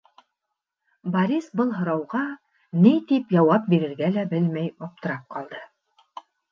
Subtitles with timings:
[1.15, 2.23] Борис был һорауға
[2.87, 5.67] ни тип яуап бирергә лә белмәй аптырап ҡалды.